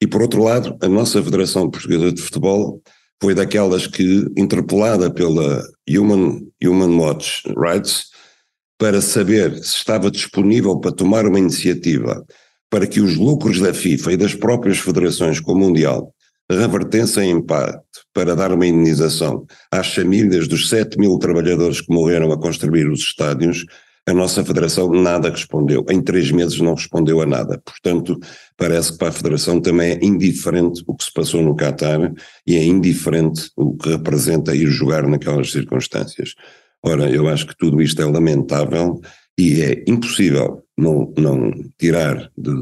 E 0.00 0.06
por 0.06 0.22
outro 0.22 0.42
lado, 0.42 0.76
a 0.80 0.88
nossa 0.88 1.22
Federação 1.22 1.68
Portuguesa 1.68 2.12
de 2.12 2.22
Futebol 2.22 2.80
foi 3.20 3.34
daquelas 3.34 3.86
que, 3.86 4.26
interpelada 4.36 5.10
pela 5.12 5.62
Human, 5.88 6.46
Human 6.62 6.96
Watch 6.96 7.42
Rights, 7.56 8.10
para 8.78 9.00
saber 9.00 9.56
se 9.56 9.76
estava 9.78 10.10
disponível 10.10 10.78
para 10.78 10.92
tomar 10.92 11.26
uma 11.26 11.38
iniciativa 11.38 12.24
para 12.70 12.86
que 12.86 13.00
os 13.00 13.16
lucros 13.16 13.60
da 13.60 13.72
FIFA 13.72 14.12
e 14.12 14.16
das 14.16 14.34
próprias 14.34 14.78
federações 14.78 15.40
com 15.40 15.52
o 15.52 15.58
Mundial 15.58 16.12
revertessem 16.50 17.30
em 17.30 17.40
parte 17.40 17.82
para 18.14 18.36
dar 18.36 18.52
uma 18.52 18.66
indenização 18.66 19.44
às 19.70 19.94
famílias 19.94 20.46
dos 20.46 20.68
7 20.68 20.98
mil 20.98 21.18
trabalhadores 21.18 21.80
que 21.80 21.92
morreram 21.92 22.32
a 22.32 22.38
construir 22.38 22.88
os 22.88 23.00
estádios, 23.00 23.64
a 24.08 24.14
nossa 24.14 24.44
Federação 24.44 24.88
nada 24.88 25.28
respondeu. 25.28 25.84
Em 25.90 26.00
três 26.00 26.30
meses 26.30 26.60
não 26.60 26.74
respondeu 26.74 27.20
a 27.20 27.26
nada. 27.26 27.60
Portanto, 27.64 28.16
parece 28.56 28.92
que 28.92 28.98
para 28.98 29.08
a 29.08 29.12
Federação 29.12 29.60
também 29.60 29.92
é 29.92 30.04
indiferente 30.04 30.84
o 30.86 30.94
que 30.94 31.04
se 31.04 31.12
passou 31.12 31.42
no 31.42 31.56
Qatar 31.56 32.12
e 32.46 32.54
é 32.54 32.64
indiferente 32.64 33.50
o 33.56 33.76
que 33.76 33.88
representa 33.88 34.54
ir 34.54 34.68
jogar 34.68 35.08
naquelas 35.08 35.50
circunstâncias. 35.50 36.34
Ora, 36.84 37.10
eu 37.10 37.26
acho 37.26 37.48
que 37.48 37.56
tudo 37.56 37.82
isto 37.82 38.00
é 38.00 38.04
lamentável 38.04 39.00
e 39.36 39.60
é 39.60 39.84
impossível 39.88 40.62
não, 40.78 41.12
não 41.18 41.50
tirar, 41.76 42.30
de, 42.38 42.52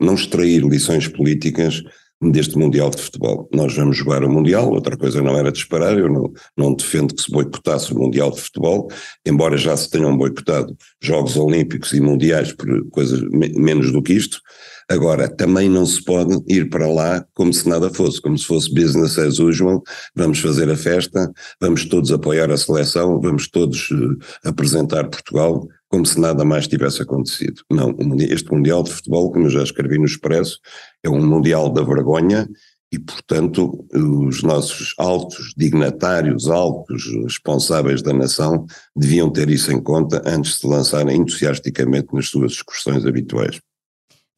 não 0.00 0.14
extrair 0.14 0.62
lições 0.62 1.08
políticas 1.08 1.82
deste 2.22 2.56
Mundial 2.56 2.90
de 2.90 3.02
Futebol. 3.02 3.48
Nós 3.52 3.74
vamos 3.74 3.96
jogar 3.96 4.24
o 4.24 4.30
Mundial, 4.30 4.70
outra 4.70 4.96
coisa 4.96 5.22
não 5.22 5.36
era 5.36 5.52
disparar, 5.52 5.98
eu 5.98 6.10
não, 6.10 6.32
não 6.56 6.74
defendo 6.74 7.14
que 7.14 7.22
se 7.22 7.30
boicotasse 7.30 7.92
o 7.92 7.98
Mundial 7.98 8.30
de 8.30 8.40
Futebol, 8.40 8.88
embora 9.26 9.56
já 9.56 9.76
se 9.76 9.90
tenham 9.90 10.16
boicotado 10.16 10.76
Jogos 11.02 11.36
Olímpicos 11.36 11.92
e 11.92 12.00
Mundiais 12.00 12.52
por 12.52 12.88
coisas 12.90 13.20
me, 13.22 13.52
menos 13.54 13.92
do 13.92 14.02
que 14.02 14.12
isto. 14.12 14.40
Agora, 14.88 15.28
também 15.28 15.68
não 15.68 15.86
se 15.86 16.02
pode 16.04 16.42
ir 16.46 16.68
para 16.68 16.86
lá 16.86 17.24
como 17.32 17.52
se 17.52 17.66
nada 17.68 17.88
fosse, 17.88 18.20
como 18.20 18.36
se 18.36 18.44
fosse 18.44 18.72
business 18.72 19.18
as 19.18 19.38
usual, 19.38 19.82
vamos 20.14 20.40
fazer 20.40 20.70
a 20.70 20.76
festa, 20.76 21.32
vamos 21.58 21.86
todos 21.86 22.12
apoiar 22.12 22.50
a 22.50 22.56
seleção, 22.56 23.18
vamos 23.18 23.48
todos 23.48 23.90
uh, 23.90 24.18
apresentar 24.44 25.08
Portugal, 25.08 25.66
como 25.88 26.04
se 26.04 26.20
nada 26.20 26.44
mais 26.44 26.68
tivesse 26.68 27.00
acontecido. 27.00 27.62
Não, 27.70 27.96
este 28.28 28.52
Mundial 28.52 28.82
de 28.82 28.92
Futebol, 28.92 29.32
como 29.32 29.46
eu 29.46 29.50
já 29.50 29.62
escrevi 29.62 29.96
no 29.96 30.04
Expresso, 30.04 30.58
é 31.04 31.08
um 31.08 31.24
Mundial 31.24 31.70
da 31.70 31.82
vergonha 31.82 32.48
e, 32.92 32.98
portanto, 32.98 33.84
os 33.92 34.42
nossos 34.42 34.94
altos 34.98 35.52
dignatários, 35.56 36.48
altos 36.48 37.04
responsáveis 37.24 38.02
da 38.02 38.12
nação, 38.12 38.66
deviam 38.96 39.30
ter 39.30 39.50
isso 39.50 39.72
em 39.72 39.82
conta 39.82 40.22
antes 40.24 40.52
de 40.52 40.58
se 40.60 40.66
lançarem 40.66 41.16
entusiasticamente 41.16 42.08
nas 42.12 42.28
suas 42.28 42.52
excursões 42.52 43.04
habituais. 43.04 43.60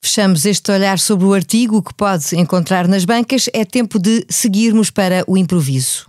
Fechamos 0.02 0.46
este 0.46 0.70
olhar 0.70 0.98
sobre 0.98 1.26
o 1.26 1.34
artigo 1.34 1.82
que 1.82 1.94
pode 1.94 2.36
encontrar 2.36 2.86
nas 2.88 3.04
bancas. 3.04 3.48
É 3.52 3.64
tempo 3.64 3.98
de 3.98 4.24
seguirmos 4.30 4.90
para 4.90 5.24
o 5.26 5.36
improviso. 5.36 6.06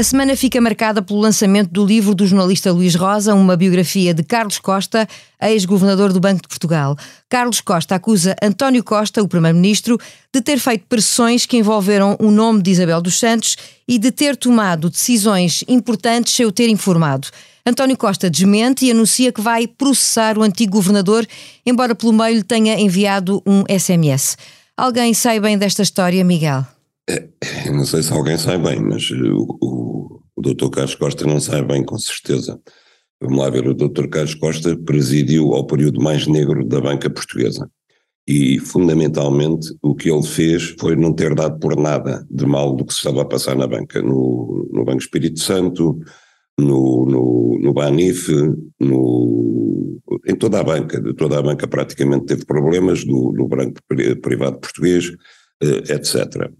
A 0.00 0.02
semana 0.02 0.34
fica 0.34 0.58
marcada 0.62 1.02
pelo 1.02 1.20
lançamento 1.20 1.68
do 1.68 1.84
livro 1.84 2.14
do 2.14 2.26
jornalista 2.26 2.72
Luís 2.72 2.94
Rosa, 2.94 3.34
uma 3.34 3.54
biografia 3.54 4.14
de 4.14 4.22
Carlos 4.22 4.58
Costa, 4.58 5.06
ex-governador 5.42 6.10
do 6.10 6.18
Banco 6.18 6.40
de 6.40 6.48
Portugal. 6.48 6.96
Carlos 7.28 7.60
Costa 7.60 7.96
acusa 7.96 8.34
António 8.42 8.82
Costa, 8.82 9.22
o 9.22 9.28
primeiro-ministro, 9.28 9.98
de 10.32 10.40
ter 10.40 10.58
feito 10.58 10.86
pressões 10.88 11.44
que 11.44 11.58
envolveram 11.58 12.16
o 12.18 12.30
nome 12.30 12.62
de 12.62 12.70
Isabel 12.70 13.02
dos 13.02 13.18
Santos 13.18 13.58
e 13.86 13.98
de 13.98 14.10
ter 14.10 14.38
tomado 14.38 14.88
decisões 14.88 15.62
importantes 15.68 16.32
sem 16.32 16.46
o 16.46 16.50
ter 16.50 16.70
informado. 16.70 17.28
António 17.66 17.98
Costa 17.98 18.30
desmente 18.30 18.86
e 18.86 18.90
anuncia 18.92 19.30
que 19.30 19.42
vai 19.42 19.66
processar 19.66 20.38
o 20.38 20.42
antigo 20.42 20.72
governador, 20.72 21.28
embora 21.66 21.94
pelo 21.94 22.14
meio 22.14 22.36
lhe 22.36 22.42
tenha 22.42 22.80
enviado 22.80 23.42
um 23.44 23.64
SMS. 23.68 24.38
Alguém 24.74 25.12
sai 25.12 25.38
bem 25.38 25.58
desta 25.58 25.82
história, 25.82 26.24
Miguel? 26.24 26.64
Não 27.72 27.84
sei 27.84 28.02
se 28.02 28.12
alguém 28.12 28.36
sai 28.36 28.58
bem, 28.58 28.80
mas 28.80 29.10
o, 29.10 30.20
o, 30.36 30.40
Dr. 30.40 30.70
Carlos 30.70 30.94
Costa 30.94 31.26
não 31.26 31.40
sai 31.40 31.62
bem, 31.62 31.84
com 31.84 31.98
certeza. 31.98 32.60
Vamos 33.20 33.38
lá 33.38 33.50
ver, 33.50 33.66
o 33.66 33.74
Dr. 33.74 34.08
Carlos 34.08 34.34
Costa 34.34 34.76
presidiu 34.76 35.52
ao 35.52 35.66
período 35.66 36.00
mais 36.00 36.26
negro 36.26 36.64
da 36.66 36.80
banca 36.80 37.10
portuguesa. 37.10 37.70
E, 38.26 38.58
fundamentalmente, 38.58 39.74
o 39.82 39.94
que 39.94 40.10
ele 40.10 40.22
fez 40.22 40.74
foi 40.78 40.94
não 40.94 41.12
ter 41.12 41.34
dado 41.34 41.58
por 41.58 41.76
nada 41.76 42.26
de 42.30 42.46
mal 42.46 42.74
do 42.74 42.84
que 42.84 42.92
se 42.92 42.98
estava 42.98 43.22
a 43.22 43.26
passar 43.26 43.56
na 43.56 43.66
banca. 43.66 44.00
No, 44.00 44.68
no 44.72 44.84
Banco 44.84 45.02
Espírito 45.02 45.40
Santo, 45.40 45.98
no, 46.58 47.06
no, 47.06 47.58
no 47.60 47.72
Banif, 47.72 48.28
no, 48.78 50.00
em 50.26 50.34
toda 50.36 50.60
a 50.60 50.64
banca, 50.64 51.02
toda 51.14 51.38
a 51.38 51.42
banca 51.42 51.66
praticamente 51.66 52.26
teve 52.26 52.44
problemas, 52.44 53.04
no, 53.04 53.32
no 53.32 53.48
Banco 53.48 53.80
Privado 54.22 54.60
Português, 54.60 55.10
eh, 55.62 55.94
etc 55.94 56.50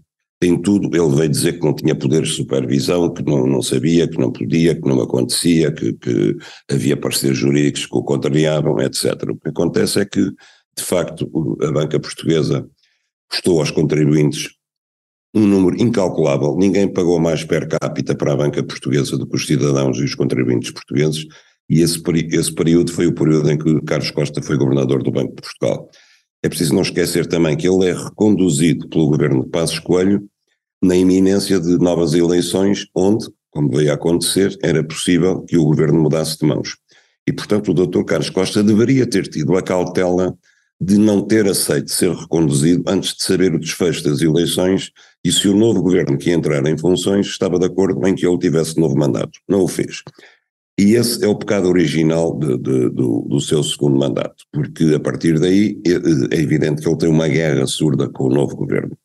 em 0.41 0.59
tudo 0.59 0.87
ele 0.95 1.15
veio 1.15 1.29
dizer 1.29 1.53
que 1.53 1.65
não 1.65 1.73
tinha 1.73 1.93
poderes 1.93 2.29
de 2.29 2.35
supervisão, 2.35 3.13
que 3.13 3.23
não, 3.23 3.45
não 3.45 3.61
sabia, 3.61 4.07
que 4.07 4.17
não 4.17 4.31
podia, 4.31 4.73
que 4.73 4.87
não 4.87 4.99
acontecia, 5.01 5.71
que, 5.71 5.93
que 5.93 6.35
havia 6.69 6.97
parceiros 6.97 7.37
jurídicos 7.37 7.85
que 7.85 7.95
o 7.95 8.03
contrariavam, 8.03 8.81
etc. 8.81 9.13
O 9.29 9.35
que 9.37 9.49
acontece 9.49 9.99
é 9.99 10.05
que, 10.05 10.21
de 10.21 10.83
facto, 10.83 11.29
a 11.61 11.71
banca 11.71 11.99
portuguesa 11.99 12.67
custou 13.29 13.59
aos 13.59 13.69
contribuintes 13.69 14.49
um 15.33 15.45
número 15.45 15.79
incalculável. 15.81 16.57
Ninguém 16.57 16.91
pagou 16.91 17.19
mais 17.19 17.43
per 17.43 17.67
capita 17.67 18.15
para 18.15 18.33
a 18.33 18.37
banca 18.37 18.63
portuguesa 18.63 19.17
do 19.17 19.27
que 19.27 19.35
os 19.35 19.45
cidadãos 19.45 19.97
e 19.99 20.03
os 20.03 20.15
contribuintes 20.15 20.71
portugueses, 20.71 21.25
e 21.69 21.81
esse, 21.81 22.01
esse 22.31 22.53
período 22.53 22.91
foi 22.91 23.07
o 23.07 23.13
período 23.13 23.49
em 23.51 23.57
que 23.57 23.81
Carlos 23.81 24.11
Costa 24.11 24.41
foi 24.41 24.57
governador 24.57 25.03
do 25.03 25.11
Banco 25.11 25.35
de 25.35 25.41
Portugal. 25.41 25.89
É 26.43 26.49
preciso 26.49 26.73
não 26.73 26.81
esquecer 26.81 27.27
também 27.27 27.55
que 27.55 27.67
ele 27.67 27.87
é 27.87 27.93
reconduzido 27.93 28.89
pelo 28.89 29.07
governo 29.07 29.43
de 29.43 29.49
Passos 29.51 29.77
Coelho 29.77 30.27
na 30.81 30.95
iminência 30.95 31.59
de 31.59 31.77
novas 31.77 32.13
eleições, 32.13 32.87
onde, 32.95 33.27
como 33.51 33.69
veio 33.69 33.91
a 33.91 33.95
acontecer, 33.95 34.57
era 34.63 34.83
possível 34.83 35.43
que 35.43 35.57
o 35.57 35.65
governo 35.65 36.01
mudasse 36.01 36.37
de 36.37 36.45
mãos. 36.45 36.77
E, 37.27 37.31
portanto, 37.31 37.71
o 37.71 37.73
Dr. 37.73 38.03
Carlos 38.03 38.29
Costa 38.29 38.63
deveria 38.63 39.05
ter 39.05 39.27
tido 39.27 39.55
a 39.55 39.61
cautela 39.61 40.35
de 40.81 40.97
não 40.97 41.21
ter 41.21 41.47
aceito 41.47 41.91
ser 41.91 42.11
reconduzido 42.11 42.83
antes 42.87 43.13
de 43.13 43.23
saber 43.23 43.53
o 43.53 43.59
desfecho 43.59 44.03
das 44.03 44.19
eleições 44.21 44.91
e 45.23 45.31
se 45.31 45.47
o 45.47 45.55
novo 45.55 45.83
governo 45.83 46.17
que 46.17 46.31
entrar 46.31 46.65
em 46.65 46.75
funções 46.75 47.27
estava 47.27 47.59
de 47.59 47.65
acordo 47.67 48.05
em 48.07 48.15
que 48.15 48.25
ele 48.25 48.39
tivesse 48.39 48.79
novo 48.79 48.97
mandato. 48.97 49.39
Não 49.47 49.61
o 49.61 49.67
fez. 49.67 50.01
E 50.79 50.95
esse 50.95 51.23
é 51.23 51.27
o 51.27 51.35
pecado 51.35 51.67
original 51.67 52.35
de, 52.39 52.57
de, 52.57 52.89
do, 52.89 53.27
do, 53.29 53.39
seu 53.39 53.61
segundo 53.61 53.99
mandato, 53.99 54.43
porque 54.51 54.95
a 54.95 54.99
partir 54.99 55.39
daí 55.39 55.79
é, 55.85 56.35
é 56.35 56.41
evidente 56.41 56.81
que 56.81 56.89
ele 56.89 56.97
tem 56.97 57.09
uma 57.09 57.27
guerra 57.27 57.67
surda 57.67 58.09
com 58.09 58.23
o 58.23 58.33
novo 58.33 58.55
governo. 58.55 58.97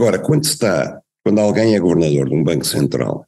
Agora, 0.00 0.18
quando 0.18 0.44
está, 0.44 0.98
quando 1.22 1.40
alguém 1.40 1.74
é 1.74 1.78
governador 1.78 2.26
de 2.26 2.34
um 2.34 2.42
banco 2.42 2.64
central 2.64 3.26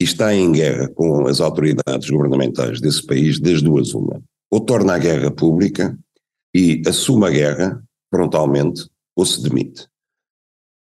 e 0.00 0.04
está 0.04 0.34
em 0.34 0.50
guerra 0.50 0.88
com 0.88 1.28
as 1.28 1.40
autoridades 1.40 2.10
governamentais 2.10 2.80
desse 2.80 3.06
país, 3.06 3.38
das 3.38 3.62
duas 3.62 3.94
uma, 3.94 4.20
ou 4.50 4.58
torna 4.58 4.94
a 4.94 4.98
guerra 4.98 5.30
pública 5.30 5.96
e 6.52 6.82
assume 6.88 7.24
a 7.24 7.30
guerra 7.30 7.84
frontalmente, 8.12 8.84
ou 9.14 9.24
se 9.24 9.40
demite. 9.40 9.86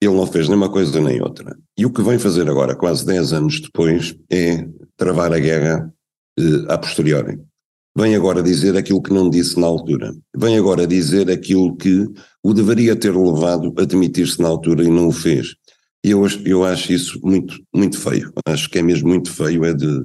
Ele 0.00 0.14
não 0.14 0.26
fez 0.26 0.49
nem 0.49 0.57
uma 0.57 0.73
coisa 0.73 0.99
nem 1.02 1.21
outra. 1.21 1.55
E 1.76 1.85
o 1.85 1.93
que 1.93 2.00
vem 2.02 2.19
fazer 2.19 2.49
agora, 2.49 2.75
quase 2.75 3.05
10 3.05 3.35
anos 3.35 3.61
depois, 3.61 4.16
é 4.33 4.66
travar 4.97 5.35
a 5.35 5.38
guerra 5.38 5.93
eh, 6.38 6.73
a 6.73 6.78
posteriori. 6.78 7.38
Vem 7.96 8.14
agora 8.14 8.42
dizer 8.42 8.76
aquilo 8.76 9.02
que 9.02 9.12
não 9.12 9.30
disse 9.30 9.58
na 9.58 9.66
altura. 9.66 10.14
Vem 10.36 10.58
agora 10.58 10.86
dizer 10.86 11.30
aquilo 11.30 11.74
que 11.76 12.06
o 12.42 12.52
deveria 12.52 12.94
ter 12.94 13.16
levado 13.16 13.72
a 13.78 13.84
demitir-se 13.84 14.40
na 14.40 14.48
altura 14.48 14.84
e 14.84 14.88
não 14.88 15.08
o 15.08 15.12
fez. 15.12 15.54
E 16.04 16.10
eu, 16.10 16.26
eu 16.44 16.62
acho 16.62 16.92
isso 16.92 17.18
muito, 17.24 17.58
muito 17.74 17.98
feio. 17.98 18.30
Acho 18.46 18.68
que 18.68 18.78
é 18.78 18.82
mesmo 18.82 19.08
muito 19.08 19.32
feio. 19.32 19.64
É 19.64 19.72
de, 19.72 20.04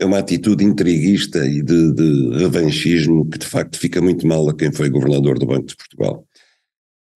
é 0.00 0.06
uma 0.06 0.18
atitude 0.18 0.64
intriguista 0.64 1.46
e 1.46 1.62
de, 1.62 1.92
de 1.92 2.38
revanchismo 2.38 3.28
que 3.28 3.38
de 3.38 3.46
facto 3.46 3.78
fica 3.78 4.00
muito 4.00 4.26
mal 4.26 4.48
a 4.48 4.56
quem 4.56 4.72
foi 4.72 4.88
governador 4.88 5.38
do 5.38 5.46
Banco 5.46 5.66
de 5.66 5.76
Portugal. 5.76 6.26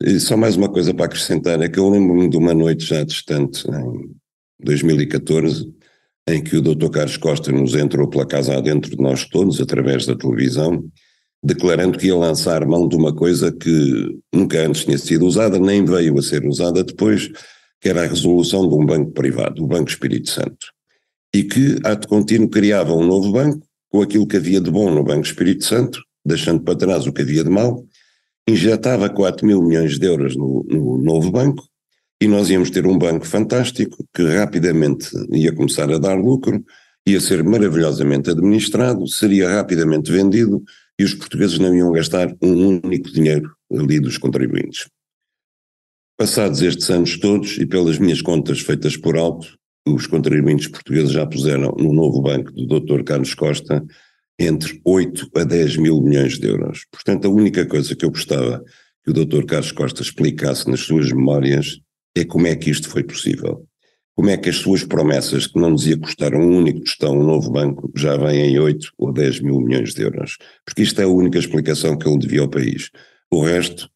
E 0.03 0.21
só 0.21 0.37
mais 0.37 0.57
uma 0.57 0.69
coisa 0.69 0.93
para 0.93 1.07
acrescentar, 1.07 1.61
é 1.61 1.69
que 1.69 1.79
eu 1.79 1.89
lembro-me 1.89 2.29
de 2.29 2.37
uma 2.37 2.53
noite 2.53 2.85
já 2.85 3.03
distante, 3.03 3.67
em 3.69 4.15
2014, 4.63 5.75
em 6.29 6.43
que 6.43 6.57
o 6.57 6.63
Dr. 6.63 6.91
Carlos 6.91 7.17
Costa 7.17 7.51
nos 7.51 7.75
entrou 7.75 8.09
pela 8.09 8.27
casa 8.27 8.57
adentro 8.57 8.91
de 8.91 9.03
nós 9.03 9.25
todos, 9.27 9.61
através 9.61 10.07
da 10.07 10.15
televisão, 10.15 10.85
declarando 11.43 11.97
que 11.97 12.07
ia 12.07 12.17
lançar 12.17 12.67
mão 12.67 12.87
de 12.87 12.97
uma 12.97 13.15
coisa 13.15 13.51
que 13.51 14.19
nunca 14.33 14.61
antes 14.67 14.85
tinha 14.85 14.99
sido 14.99 15.25
usada, 15.27 15.59
nem 15.59 15.85
veio 15.85 16.19
a 16.19 16.23
ser 16.23 16.47
usada 16.47 16.85
depois, 16.85 17.31
que 17.81 17.89
era 17.89 18.03
a 18.03 18.07
resolução 18.07 18.69
de 18.69 18.75
um 18.75 18.85
banco 18.85 19.13
privado, 19.13 19.65
o 19.65 19.67
Banco 19.67 19.89
Espírito 19.89 20.31
Santo. 20.31 20.67
E 21.35 21.45
que, 21.45 21.79
ato 21.85 22.09
contínuo, 22.09 22.49
criava 22.49 22.93
um 22.93 23.07
novo 23.07 23.33
banco, 23.33 23.67
com 23.91 24.03
aquilo 24.03 24.27
que 24.27 24.37
havia 24.37 24.61
de 24.61 24.71
bom 24.71 24.91
no 24.91 25.03
Banco 25.03 25.27
Espírito 25.27 25.65
Santo, 25.65 26.01
deixando 26.25 26.63
para 26.63 26.77
trás 26.77 27.07
o 27.07 27.13
que 27.13 27.23
havia 27.23 27.45
de 27.45 27.51
mal, 27.51 27.83
injetava 28.47 29.09
4 29.09 29.47
mil 29.47 29.63
milhões 29.63 29.99
de 29.99 30.07
euros 30.07 30.37
no, 30.37 30.65
no 30.69 30.99
novo 30.99 31.31
banco, 31.31 31.63
e 32.21 32.27
nós 32.27 32.51
íamos 32.51 32.71
ter 32.71 32.87
um 32.87 32.99
banco 32.99 33.27
fantástico 33.27 34.05
que 34.15 34.23
rapidamente 34.23 35.11
ia 35.33 35.55
começar 35.55 35.91
a 35.93 35.99
dar 35.99 36.15
lucro, 36.15 36.65
ia 37.07 37.21
ser 37.21 37.45
maravilhosamente 37.45 38.31
administrado, 38.31 39.07
seria 39.07 39.49
rapidamente 39.49 40.11
vendido 40.11 40.63
e 40.99 41.05
os 41.05 41.15
portugueses 41.15 41.59
não 41.59 41.75
iam 41.75 41.93
gastar 41.93 42.35
um 42.43 42.81
único 42.85 43.11
dinheiro 43.13 43.51
ali 43.73 44.01
dos 44.01 44.19
contribuintes. 44.19 44.89
Passados 46.19 46.61
estes 46.61 46.91
anos 46.91 47.17
todos, 47.17 47.59
e 47.59 47.65
pelas 47.65 47.99
minhas 47.99 48.21
contas 48.21 48.61
feitas 48.61 48.97
por 48.97 49.17
alto, 49.17 49.57
os 49.87 50.07
contribuintes 50.09 50.67
portugueses 50.67 51.13
já 51.13 51.25
puseram 51.25 51.73
no 51.79 51.93
novo 51.93 52.21
banco 52.21 52.51
do 52.53 52.81
Dr. 52.81 53.05
Carlos 53.05 53.35
Costa 53.35 53.85
entre 54.39 54.81
8 54.85 55.31
a 55.37 55.45
10 55.45 55.77
mil 55.77 56.03
milhões 56.03 56.39
de 56.39 56.49
euros. 56.49 56.85
Portanto, 56.91 57.27
a 57.27 57.31
única 57.31 57.65
coisa 57.67 57.95
que 57.95 58.05
eu 58.05 58.11
gostava 58.11 58.63
que 59.05 59.11
o 59.11 59.15
Dr. 59.15 59.45
Carlos 59.45 59.73
Costa 59.73 60.03
explicasse 60.03 60.69
nas 60.69 60.81
suas 60.81 61.13
memórias 61.13 61.79
é 62.21 62.25
como 62.25 62.47
é 62.47 62.57
que 62.57 62.71
isto 62.71 62.89
foi 62.89 63.03
possível. 63.03 63.65
Como 64.17 64.31
é 64.31 64.37
que 64.37 64.49
as 64.49 64.57
suas 64.57 64.83
promessas, 64.83 65.47
que 65.47 65.61
não 65.61 65.71
nos 65.71 65.87
ia 65.87 65.97
custar 65.97 66.35
um 66.35 66.57
único 66.59 66.81
tostão, 66.81 67.17
um 67.17 67.23
novo 67.23 67.51
banco, 67.53 67.91
já 67.95 68.17
vêm 68.17 68.53
em 68.53 68.59
8 68.59 68.93
ou 68.99 69.13
10 69.13 69.41
mil 69.43 69.61
milhões 69.61 69.95
de 69.95 70.03
euros? 70.03 70.37
Porque 70.65 70.83
isto 70.83 71.01
é 71.01 71.05
a 71.05 71.09
única 71.09 71.39
explicação 71.39 71.97
que 71.97 72.09
ele 72.09 72.19
devia 72.19 72.41
ao 72.41 72.49
país. 72.49 72.91
O 73.31 73.45
resto, 73.45 73.89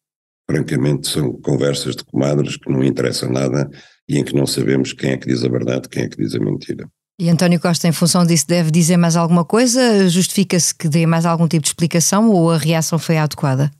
francamente, 0.49 1.09
são 1.09 1.33
conversas 1.41 1.95
de 1.95 2.05
comadres 2.05 2.55
que 2.55 2.71
não 2.71 2.83
interessam 2.83 3.29
nada 3.29 3.69
e 4.07 4.17
em 4.17 4.23
que 4.23 4.33
não 4.33 4.47
sabemos 4.47 4.93
quem 4.93 5.11
é 5.11 5.17
que 5.17 5.27
diz 5.27 5.43
a 5.43 5.49
verdade, 5.49 5.89
quem 5.89 6.03
é 6.03 6.07
que 6.07 6.17
diz 6.17 6.33
a 6.35 6.39
mentira. 6.39 6.87
E 7.19 7.29
António 7.29 7.59
Costa, 7.59 7.87
em 7.87 7.91
função 7.91 8.25
disso, 8.25 8.47
deve 8.47 8.71
dizer 8.71 8.97
mais 8.97 9.15
alguma 9.15 9.45
coisa? 9.45 10.09
Justifica-se 10.09 10.73
que 10.73 10.87
dê 10.87 11.05
mais 11.05 11.25
algum 11.25 11.47
tipo 11.47 11.63
de 11.63 11.69
explicação 11.69 12.29
ou 12.29 12.49
a 12.49 12.57
reação 12.57 12.97
foi 12.97 13.17
adequada? 13.17 13.71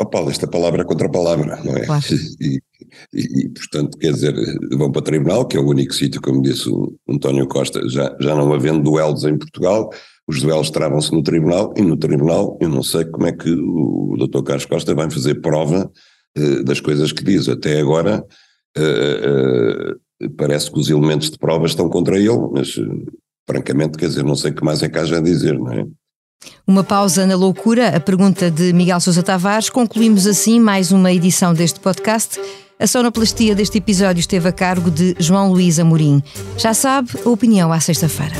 Oh 0.00 0.06
Paulo, 0.06 0.30
esta 0.30 0.46
palavra 0.46 0.82
é 0.82 0.84
contra 0.84 1.08
palavra, 1.08 1.60
não 1.64 1.76
é? 1.76 1.86
Claro. 1.86 2.04
E, 2.40 2.60
e, 3.12 3.48
portanto, 3.48 3.98
quer 3.98 4.12
dizer, 4.12 4.34
vão 4.72 4.90
para 4.90 5.00
o 5.00 5.02
tribunal, 5.02 5.46
que 5.46 5.56
é 5.56 5.60
o 5.60 5.68
único 5.68 5.94
sítio, 5.94 6.20
como 6.20 6.42
disse 6.42 6.68
o 6.68 6.94
António 7.08 7.46
Costa, 7.46 7.80
já, 7.88 8.14
já 8.20 8.34
não 8.34 8.52
havendo 8.52 8.82
duelos 8.82 9.24
em 9.24 9.36
Portugal, 9.36 9.90
os 10.26 10.40
duelos 10.40 10.70
travam-se 10.70 11.12
no 11.12 11.22
tribunal, 11.22 11.72
e 11.76 11.82
no 11.82 11.96
tribunal 11.96 12.56
eu 12.60 12.68
não 12.68 12.82
sei 12.82 13.04
como 13.04 13.26
é 13.26 13.32
que 13.32 13.50
o, 13.50 14.12
o 14.12 14.16
Dr. 14.16 14.42
Carlos 14.42 14.66
Costa 14.66 14.94
vai 14.94 15.10
fazer 15.10 15.40
prova 15.40 15.90
uh, 16.38 16.64
das 16.64 16.80
coisas 16.80 17.12
que 17.12 17.24
diz. 17.24 17.48
Até 17.48 17.80
agora, 17.80 18.24
uh, 18.78 20.24
uh, 20.24 20.30
parece 20.36 20.70
que 20.70 20.78
os 20.78 20.88
elementos 20.88 21.30
de 21.30 21.38
prova 21.38 21.66
estão 21.66 21.88
contra 21.88 22.16
ele, 22.16 22.48
mas 22.52 22.78
francamente, 23.48 23.98
quer 23.98 24.06
dizer, 24.06 24.24
não 24.24 24.36
sei 24.36 24.52
o 24.52 24.54
que 24.54 24.64
mais 24.64 24.82
é 24.82 24.88
que 24.88 24.98
haja 24.98 25.18
a 25.18 25.20
dizer, 25.20 25.58
não 25.58 25.72
é? 25.72 25.86
Uma 26.66 26.82
pausa 26.82 27.26
na 27.26 27.36
loucura, 27.36 27.88
a 27.88 28.00
pergunta 28.00 28.50
de 28.50 28.72
Miguel 28.72 29.00
Sousa 29.00 29.22
Tavares. 29.22 29.70
Concluímos 29.70 30.26
assim 30.26 30.58
mais 30.58 30.90
uma 30.90 31.12
edição 31.12 31.54
deste 31.54 31.78
podcast. 31.80 32.40
A 32.82 32.86
sonoplastia 32.88 33.54
deste 33.54 33.78
episódio 33.78 34.18
esteve 34.18 34.48
a 34.48 34.52
cargo 34.52 34.90
de 34.90 35.14
João 35.16 35.52
Luís 35.52 35.78
Amorim. 35.78 36.20
Já 36.58 36.74
sabe, 36.74 37.10
a 37.24 37.28
opinião 37.28 37.72
à 37.72 37.78
sexta-feira. 37.78 38.34